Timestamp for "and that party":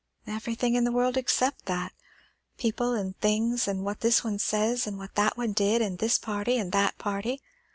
6.57-7.39